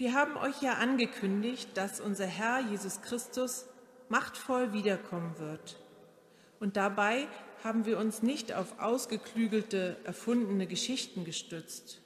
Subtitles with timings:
[0.00, 3.66] Wir haben euch ja angekündigt, dass unser Herr Jesus Christus
[4.08, 5.78] machtvoll wiederkommen wird.
[6.58, 7.28] Und dabei
[7.62, 12.00] haben wir uns nicht auf ausgeklügelte, erfundene Geschichten gestützt,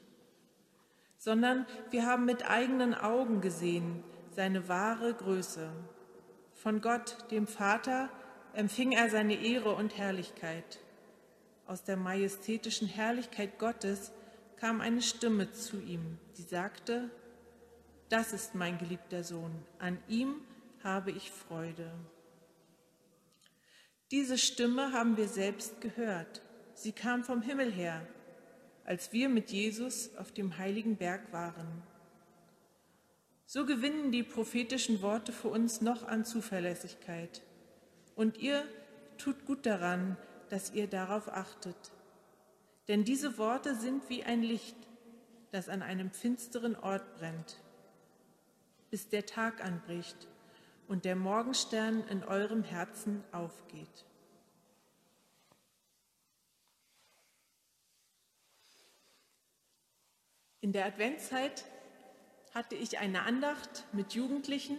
[1.19, 4.03] sondern wir haben mit eigenen Augen gesehen
[4.35, 5.71] seine wahre Größe.
[6.53, 8.11] Von Gott, dem Vater,
[8.55, 10.81] empfing er seine Ehre und Herrlichkeit.
[11.69, 14.11] Aus der majestätischen Herrlichkeit Gottes
[14.57, 17.09] kam eine Stimme zu ihm, die sagte,
[18.09, 20.37] das ist mein geliebter Sohn, an ihm
[20.83, 21.91] habe ich Freude.
[24.11, 26.43] Diese Stimme haben wir selbst gehört.
[26.75, 28.07] Sie kam vom Himmel her,
[28.85, 31.83] als wir mit Jesus auf dem heiligen Berg waren.
[33.47, 37.43] So gewinnen die prophetischen Worte für uns noch an Zuverlässigkeit.
[38.15, 38.65] Und ihr
[39.17, 40.17] tut gut daran,
[40.51, 41.77] dass ihr darauf achtet.
[42.89, 44.77] Denn diese Worte sind wie ein Licht,
[45.51, 47.64] das an einem finsteren Ort brennt
[48.95, 50.29] bis der Tag anbricht
[50.87, 54.05] und der Morgenstern in eurem Herzen aufgeht.
[60.61, 61.65] In der Adventszeit
[62.55, 64.77] hatte ich eine Andacht mit Jugendlichen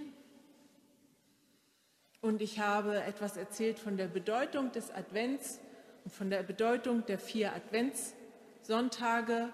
[2.22, 5.60] und ich habe etwas erzählt von der Bedeutung des Advents
[6.06, 9.50] und von der Bedeutung der vier Adventssonntage,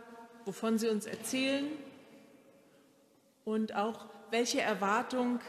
[0.45, 1.65] wovon sie uns erzählen
[3.43, 5.39] und auch welche Erwartung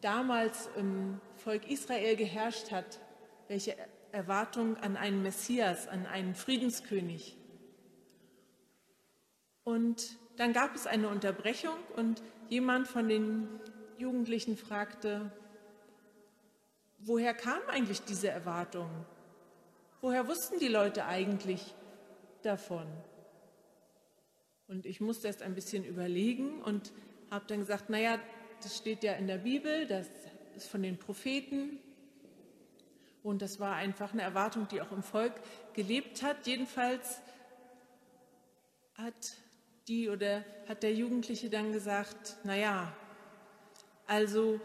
[0.00, 2.98] damals im Volk Israel geherrscht hat,
[3.48, 3.76] welche
[4.12, 7.36] Erwartung an einen Messias, an einen Friedenskönig.
[9.64, 13.48] Und dann gab es eine Unterbrechung und jemand von den
[13.98, 15.30] Jugendlichen fragte,
[16.98, 18.88] woher kam eigentlich diese Erwartung?
[20.00, 21.74] Woher wussten die Leute eigentlich
[22.42, 22.86] davon?
[24.68, 26.92] Und ich musste erst ein bisschen überlegen und
[27.30, 28.18] habe dann gesagt, naja,
[28.62, 30.08] das steht ja in der Bibel, das
[30.56, 31.78] ist von den Propheten.
[33.22, 35.32] Und das war einfach eine Erwartung, die auch im Volk
[35.74, 36.46] gelebt hat.
[36.46, 37.20] Jedenfalls
[38.94, 39.14] hat
[39.88, 42.92] die oder hat der Jugendliche dann gesagt, naja,
[44.06, 44.60] also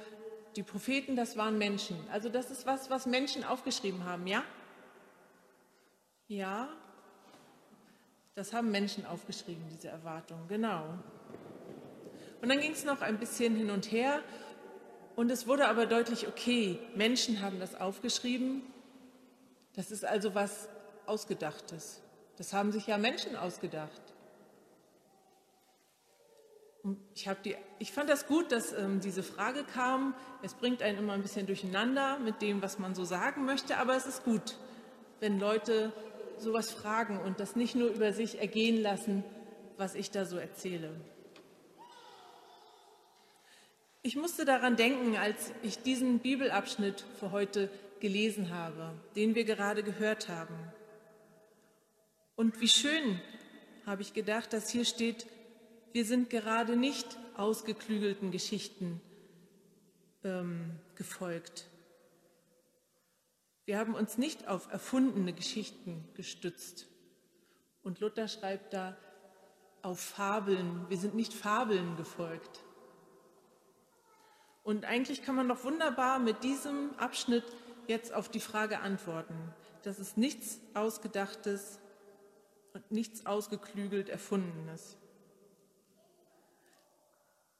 [0.55, 1.97] die Propheten, das waren Menschen.
[2.11, 4.43] Also das ist was, was Menschen aufgeschrieben haben, ja?
[6.27, 6.69] Ja,
[8.33, 10.97] das haben Menschen aufgeschrieben, diese Erwartung, genau.
[12.41, 14.21] Und dann ging es noch ein bisschen hin und her
[15.15, 18.63] und es wurde aber deutlich, okay, Menschen haben das aufgeschrieben.
[19.75, 20.67] Das ist also was
[21.05, 22.01] Ausgedachtes.
[22.37, 24.01] Das haben sich ja Menschen ausgedacht.
[27.13, 30.15] Ich, die, ich fand das gut, dass ähm, diese Frage kam.
[30.41, 33.95] Es bringt einen immer ein bisschen durcheinander mit dem, was man so sagen möchte, aber
[33.95, 34.57] es ist gut,
[35.19, 35.93] wenn Leute
[36.39, 39.23] sowas fragen und das nicht nur über sich ergehen lassen,
[39.77, 40.89] was ich da so erzähle.
[44.03, 47.69] Ich musste daran denken, als ich diesen Bibelabschnitt für heute
[47.99, 50.55] gelesen habe, den wir gerade gehört haben.
[52.35, 53.21] Und wie schön,
[53.85, 55.27] habe ich gedacht, dass hier steht,
[55.93, 57.05] wir sind gerade nicht
[57.37, 59.01] ausgeklügelten Geschichten
[60.23, 61.67] ähm, gefolgt.
[63.65, 66.87] Wir haben uns nicht auf erfundene Geschichten gestützt.
[67.83, 68.97] Und Luther schreibt da
[69.83, 70.87] auf Fabeln.
[70.89, 72.63] Wir sind nicht Fabeln gefolgt.
[74.63, 77.43] Und eigentlich kann man doch wunderbar mit diesem Abschnitt
[77.87, 79.35] jetzt auf die Frage antworten.
[79.83, 81.79] Das ist nichts Ausgedachtes
[82.73, 84.95] und nichts ausgeklügelt Erfundenes,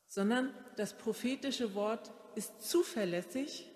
[0.08, 3.70] sondern das prophetische Wort ist zuverlässig,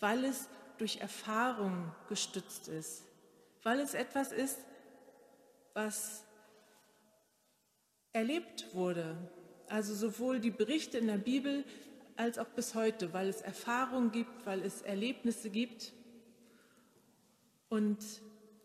[0.00, 0.48] weil es
[0.78, 3.04] durch Erfahrung gestützt ist,
[3.62, 4.58] weil es etwas ist,
[5.74, 6.24] was
[8.12, 9.16] erlebt wurde.
[9.68, 11.64] Also sowohl die Berichte in der Bibel
[12.16, 15.92] als auch bis heute, weil es Erfahrungen gibt, weil es Erlebnisse gibt.
[17.68, 17.98] Und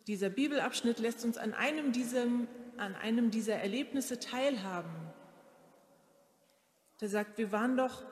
[0.07, 2.47] dieser Bibelabschnitt lässt uns an einem, diesem,
[2.77, 4.91] an einem dieser Erlebnisse teilhaben.
[6.99, 8.03] Der sagt, wir waren doch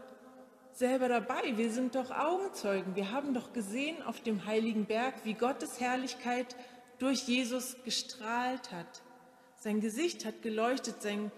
[0.72, 5.34] selber dabei, wir sind doch Augenzeugen, wir haben doch gesehen auf dem heiligen Berg, wie
[5.34, 6.56] Gottes Herrlichkeit
[7.00, 9.02] durch Jesus gestrahlt hat.
[9.58, 11.31] Sein Gesicht hat geleuchtet, sein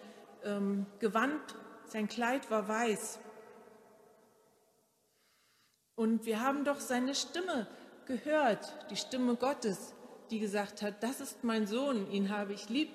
[0.44, 1.42] ähm, Gewand,
[1.88, 3.20] sein Kleid war weiß.
[5.96, 7.68] Und wir haben doch seine Stimme
[8.06, 9.94] gehört, die Stimme Gottes,
[10.30, 12.90] die gesagt hat, das ist mein Sohn, ihn habe ich lieb,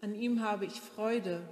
[0.00, 1.42] an ihm habe ich Freude.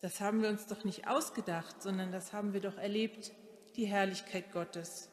[0.00, 3.32] Das haben wir uns doch nicht ausgedacht, sondern das haben wir doch erlebt,
[3.76, 5.10] die Herrlichkeit Gottes.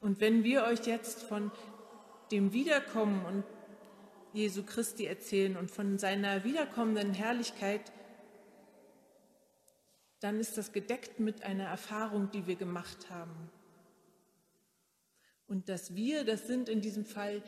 [0.00, 1.52] Und wenn wir euch jetzt von
[2.32, 3.44] dem Wiederkommen und
[4.32, 7.92] Jesu Christi erzählen und von seiner wiederkommenden Herrlichkeit,
[10.22, 13.50] dann ist das gedeckt mit einer Erfahrung, die wir gemacht haben.
[15.48, 17.42] Und das Wir, das sind in diesem Fall,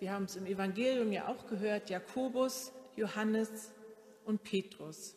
[0.00, 3.70] wir haben es im Evangelium ja auch gehört, Jakobus, Johannes
[4.24, 5.14] und Petrus.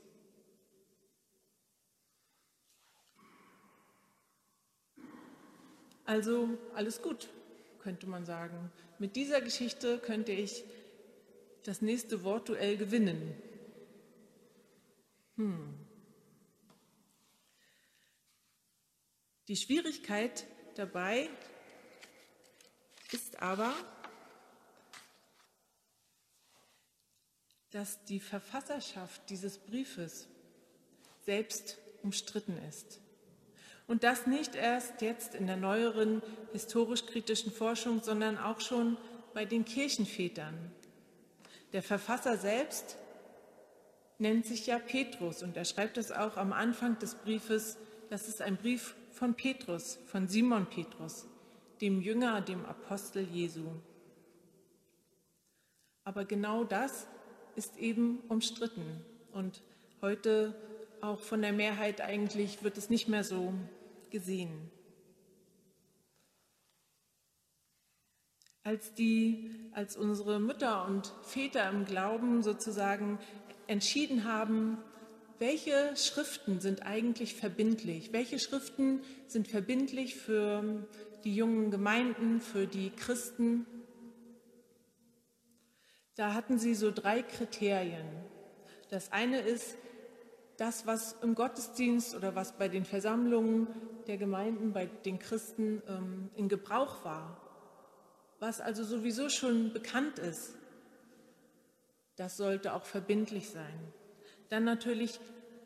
[6.05, 7.27] Also alles gut,
[7.79, 8.71] könnte man sagen.
[8.99, 10.63] Mit dieser Geschichte könnte ich
[11.63, 13.33] das nächste Wortduell gewinnen.
[15.37, 15.88] Hm.
[19.49, 21.27] Die Schwierigkeit dabei
[23.11, 23.73] ist aber,
[27.71, 30.27] dass die Verfasserschaft dieses Briefes
[31.25, 33.01] selbst umstritten ist.
[33.87, 38.97] Und das nicht erst jetzt in der neueren historisch-kritischen Forschung, sondern auch schon
[39.33, 40.71] bei den Kirchenvätern.
[41.73, 42.97] Der Verfasser selbst
[44.19, 47.77] nennt sich ja Petrus und er schreibt es auch am Anfang des Briefes,
[48.11, 51.27] das ist ein Brief von Petrus, von Simon Petrus,
[51.81, 53.65] dem Jünger, dem Apostel Jesu.
[56.03, 57.07] Aber genau das
[57.55, 59.03] ist eben umstritten
[59.33, 59.61] und
[60.01, 60.55] heute
[61.01, 63.53] auch von der Mehrheit eigentlich wird es nicht mehr so
[64.09, 64.71] gesehen.
[68.63, 73.17] Als, die, als unsere Mütter und Väter im Glauben sozusagen
[73.67, 74.77] entschieden haben,
[75.39, 80.85] welche Schriften sind eigentlich verbindlich, welche Schriften sind verbindlich für
[81.23, 83.65] die jungen Gemeinden, für die Christen,
[86.15, 88.05] da hatten sie so drei Kriterien.
[88.89, 89.77] Das eine ist
[90.57, 93.67] das, was im Gottesdienst oder was bei den Versammlungen
[94.07, 97.39] der Gemeinden, bei den Christen ähm, in Gebrauch war,
[98.39, 100.55] was also sowieso schon bekannt ist.
[102.17, 103.93] Das sollte auch verbindlich sein.
[104.49, 105.19] Dann natürlich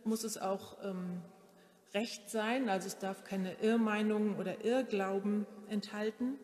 [0.04, 1.22] muss es auch ähm,
[1.94, 6.38] Recht sein, also es darf keine Irrmeinungen oder Irrglauben enthalten.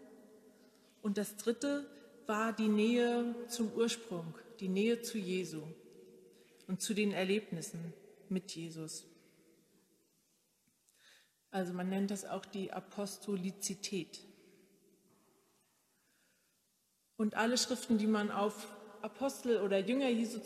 [1.02, 1.86] Und das Dritte
[2.28, 5.64] war die Nähe zum Ursprung, die Nähe zu Jesu
[6.68, 7.94] und zu den Erlebnissen
[8.30, 9.06] mit Jesus.
[11.52, 14.20] Also man nennt das auch die Apostolizität.
[17.18, 18.68] Und alle Schriften, die man auf
[19.02, 20.40] Apostel oder Jünger Jesu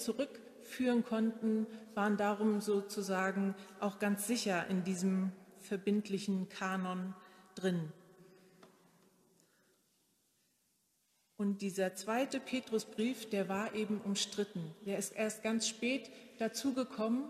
[0.64, 7.14] zurückführen konnten, waren darum sozusagen auch ganz sicher in diesem verbindlichen Kanon
[7.56, 7.92] drin.
[11.38, 14.74] Und dieser zweite Petrusbrief, der war eben umstritten.
[14.86, 17.26] Der ist erst ganz spät dazugekommen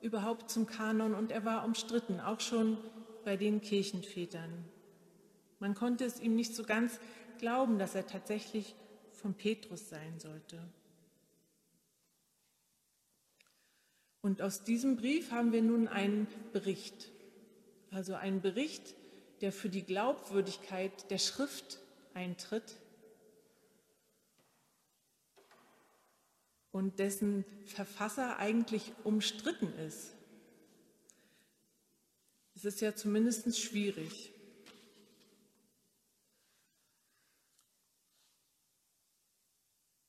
[0.00, 2.76] überhaupt zum Kanon und er war umstritten, auch schon
[3.24, 4.64] bei den Kirchenvätern.
[5.60, 6.98] Man konnte es ihm nicht so ganz
[7.38, 8.74] glauben, dass er tatsächlich
[9.12, 10.58] von Petrus sein sollte.
[14.22, 17.10] Und aus diesem Brief haben wir nun einen Bericht,
[17.90, 18.94] also einen Bericht,
[19.40, 21.80] der für die Glaubwürdigkeit der Schrift
[22.14, 22.76] eintritt
[26.70, 30.14] und dessen Verfasser eigentlich umstritten ist.
[32.54, 34.32] Es ist ja zumindest schwierig.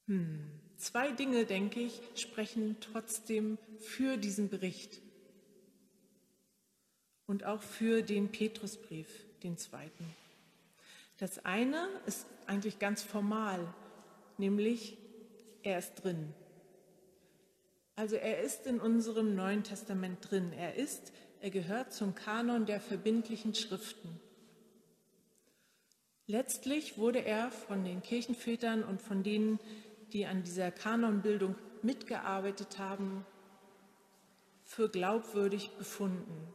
[0.06, 0.53] Hm.
[0.84, 5.02] Zwei Dinge, denke ich, sprechen trotzdem für diesen Bericht
[7.26, 9.08] und auch für den Petrusbrief,
[9.44, 10.14] den zweiten.
[11.20, 13.74] Das eine ist eigentlich ganz formal,
[14.38, 14.98] nämlich
[15.62, 16.34] er ist drin.
[17.96, 20.52] Also er ist in unserem Neuen Testament drin.
[20.52, 24.20] Er ist, er gehört zum Kanon der verbindlichen Schriften.
[26.28, 29.62] Letztlich wurde er von den Kirchenvätern und von denen,
[30.14, 33.26] die an dieser Kanonbildung mitgearbeitet haben,
[34.64, 36.48] für glaubwürdig befunden.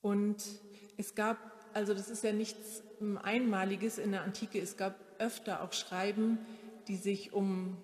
[0.00, 0.42] Und
[0.96, 1.38] es gab,
[1.74, 2.82] also das ist ja nichts
[3.22, 6.38] Einmaliges in der Antike, es gab öfter auch Schreiben,
[6.86, 7.76] die sich, um,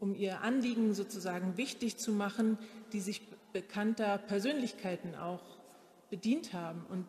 [0.00, 2.58] um ihr Anliegen sozusagen wichtig zu machen,
[2.92, 5.42] die sich bekannter Persönlichkeiten auch
[6.10, 7.06] bedient haben und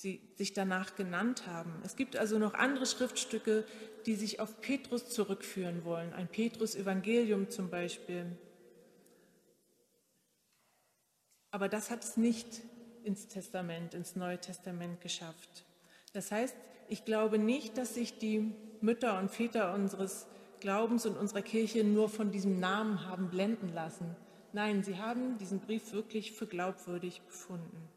[0.00, 1.72] sie sich danach genannt haben.
[1.84, 3.64] Es gibt also noch andere Schriftstücke,
[4.06, 8.26] die sich auf Petrus zurückführen wollen, ein Petrus-Evangelium zum Beispiel.
[11.50, 12.62] Aber das hat es nicht
[13.04, 15.64] ins Testament, ins Neue Testament geschafft.
[16.12, 16.56] Das heißt,
[16.88, 20.26] ich glaube nicht, dass sich die Mütter und Väter unseres
[20.60, 24.16] Glaubens und unserer Kirche nur von diesem Namen haben blenden lassen.
[24.52, 27.88] Nein, sie haben diesen Brief wirklich für glaubwürdig befunden.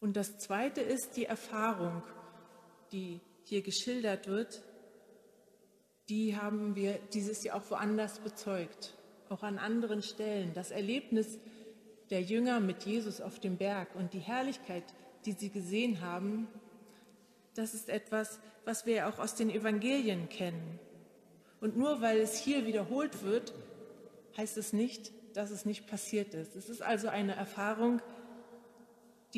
[0.00, 2.02] Und das Zweite ist die Erfahrung,
[2.92, 4.62] die hier geschildert wird,
[6.08, 8.94] die haben wir dieses Jahr auch woanders bezeugt,
[9.28, 10.52] auch an anderen Stellen.
[10.54, 11.38] Das Erlebnis
[12.10, 14.84] der Jünger mit Jesus auf dem Berg und die Herrlichkeit,
[15.26, 16.48] die sie gesehen haben,
[17.54, 20.78] das ist etwas, was wir auch aus den Evangelien kennen.
[21.60, 23.52] Und nur weil es hier wiederholt wird,
[24.36, 26.54] heißt es nicht, dass es nicht passiert ist.
[26.54, 28.17] Es ist also eine Erfahrung, die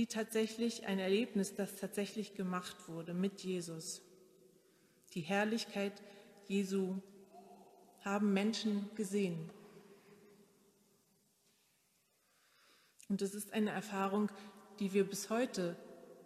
[0.06, 4.02] tatsächlich, ein Erlebnis, das tatsächlich gemacht wurde mit Jesus.
[5.14, 6.00] Die Herrlichkeit
[6.46, 6.96] Jesu
[8.04, 9.50] haben Menschen gesehen.
[13.08, 14.30] Und es ist eine Erfahrung,
[14.78, 15.76] die wir bis heute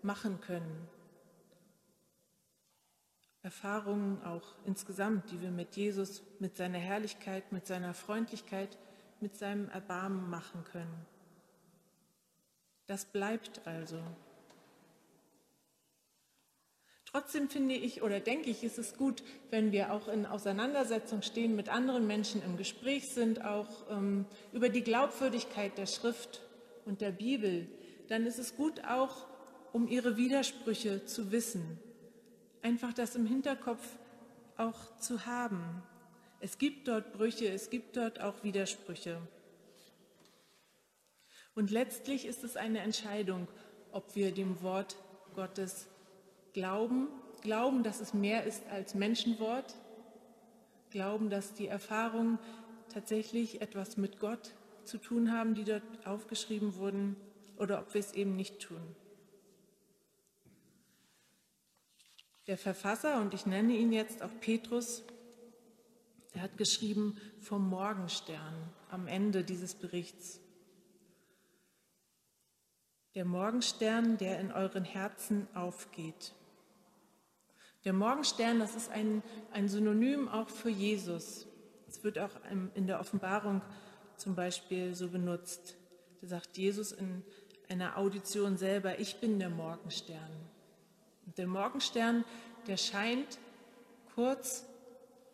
[0.03, 0.87] machen können.
[3.43, 8.79] Erfahrungen auch insgesamt, die wir mit Jesus, mit seiner Herrlichkeit, mit seiner Freundlichkeit,
[9.21, 11.07] mit seinem Erbarmen machen können.
[12.87, 13.99] Das bleibt also.
[17.15, 21.55] Trotzdem finde ich oder denke ich, ist es gut, wenn wir auch in Auseinandersetzung stehen,
[21.55, 26.43] mit anderen Menschen im Gespräch sind, auch ähm, über die Glaubwürdigkeit der Schrift
[26.85, 27.69] und der Bibel,
[28.09, 29.29] dann ist es gut auch,
[29.73, 31.79] um ihre Widersprüche zu wissen.
[32.63, 33.97] Einfach das im Hinterkopf
[34.57, 35.83] auch zu haben.
[36.41, 39.21] Es gibt dort Brüche, es gibt dort auch Widersprüche.
[41.55, 43.47] Und letztlich ist es eine Entscheidung,
[43.93, 44.97] ob wir dem Wort
[45.35, 45.87] Gottes
[46.53, 47.09] glauben,
[47.43, 49.75] glauben, dass es mehr ist als Menschenwort,
[50.91, 52.39] glauben, dass die Erfahrungen
[52.93, 54.53] tatsächlich etwas mit Gott
[54.85, 57.17] zu tun haben, die dort aufgeschrieben wurden,
[57.57, 58.83] oder ob wir es eben nicht tun.
[62.47, 65.05] Der Verfasser, und ich nenne ihn jetzt auch Petrus,
[66.33, 70.41] er hat geschrieben vom Morgenstern am Ende dieses Berichts.
[73.15, 76.33] Der Morgenstern, der in euren Herzen aufgeht.
[77.85, 81.47] Der Morgenstern, das ist ein, ein Synonym auch für Jesus.
[81.87, 82.33] Es wird auch
[82.75, 83.63] in der Offenbarung
[84.17, 85.77] zum Beispiel so benutzt.
[86.21, 87.23] Da sagt Jesus in
[87.69, 90.31] einer Audition selber, ich bin der Morgenstern.
[91.27, 92.25] Und der Morgenstern,
[92.67, 93.39] der scheint
[94.15, 94.65] kurz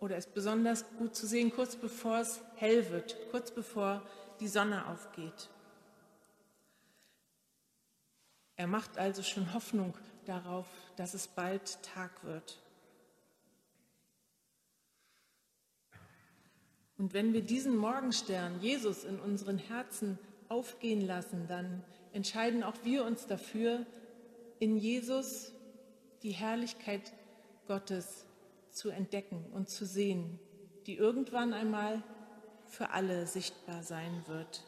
[0.00, 4.02] oder ist besonders gut zu sehen, kurz bevor es hell wird, kurz bevor
[4.40, 5.50] die Sonne aufgeht.
[8.60, 9.94] Er macht also schon Hoffnung
[10.26, 12.60] darauf, dass es bald Tag wird.
[16.98, 20.18] Und wenn wir diesen Morgenstern, Jesus, in unseren Herzen
[20.50, 23.86] aufgehen lassen, dann entscheiden auch wir uns dafür,
[24.58, 25.54] in Jesus
[26.22, 27.14] die Herrlichkeit
[27.66, 28.26] Gottes
[28.72, 30.38] zu entdecken und zu sehen,
[30.86, 32.02] die irgendwann einmal
[32.66, 34.64] für alle sichtbar sein wird,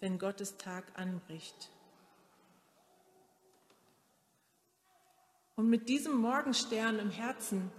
[0.00, 1.70] wenn Gottes Tag anbricht.
[5.56, 7.70] Und mit diesem Morgenstern im Herzen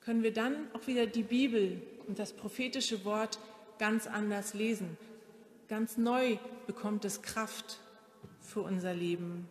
[0.00, 3.38] können wir dann auch wieder die Bibel und das prophetische Wort
[3.78, 4.96] ganz anders lesen.
[5.68, 7.80] Ganz neu bekommt es Kraft
[8.40, 9.48] für unser Leben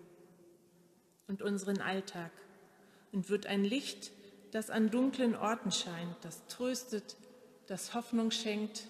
[1.28, 2.32] und unseren Alltag
[3.12, 4.12] und wird ein Licht,
[4.52, 7.16] das an dunklen Orten scheint, das tröstet,
[7.68, 8.88] das Hoffnung schenkt,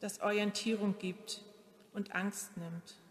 [0.00, 1.42] das Orientierung gibt
[1.92, 3.01] und Angst nimmt.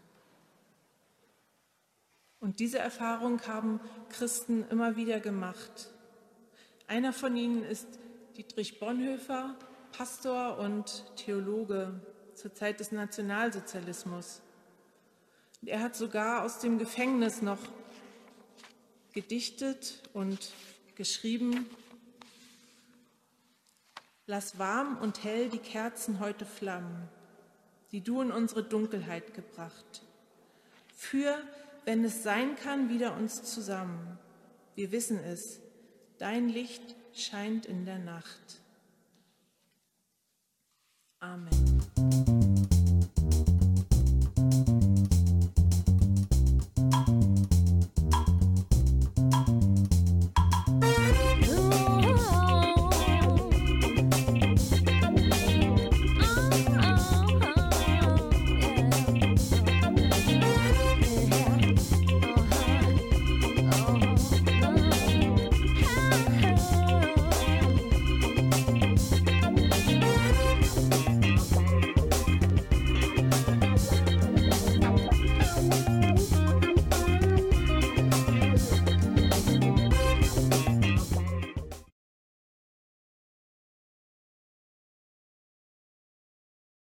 [2.42, 5.92] Und diese Erfahrung haben Christen immer wieder gemacht.
[6.88, 7.86] Einer von ihnen ist
[8.36, 9.54] Dietrich Bonhoeffer,
[9.92, 12.00] Pastor und Theologe
[12.34, 14.42] zur Zeit des Nationalsozialismus.
[15.64, 17.60] Er hat sogar aus dem Gefängnis noch
[19.12, 20.50] gedichtet und
[20.96, 21.70] geschrieben,
[24.26, 27.08] Lass warm und hell die Kerzen heute flammen,
[27.92, 30.02] die du in unsere Dunkelheit gebracht.
[30.92, 31.38] Führ
[31.84, 34.18] wenn es sein kann, wieder uns zusammen.
[34.74, 35.60] Wir wissen es,
[36.18, 38.60] dein Licht scheint in der Nacht.
[41.20, 41.71] Amen.